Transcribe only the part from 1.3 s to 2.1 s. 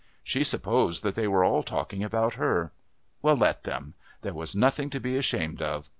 all talking